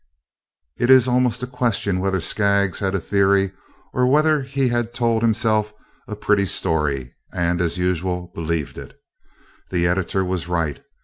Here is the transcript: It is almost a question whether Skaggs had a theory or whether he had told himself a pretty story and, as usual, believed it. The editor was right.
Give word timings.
It 0.79 0.89
is 0.89 1.07
almost 1.07 1.43
a 1.43 1.45
question 1.45 1.99
whether 1.99 2.19
Skaggs 2.19 2.79
had 2.79 2.95
a 2.95 2.99
theory 2.99 3.51
or 3.93 4.07
whether 4.07 4.41
he 4.41 4.69
had 4.69 4.95
told 4.95 5.21
himself 5.21 5.75
a 6.07 6.15
pretty 6.15 6.47
story 6.47 7.13
and, 7.31 7.61
as 7.61 7.77
usual, 7.77 8.31
believed 8.33 8.79
it. 8.79 8.99
The 9.69 9.85
editor 9.85 10.25
was 10.25 10.47
right. 10.47 10.83